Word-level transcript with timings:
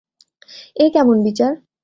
এ 0.75 0.85
কেমন 0.93 1.17
বিচার! 1.25 1.51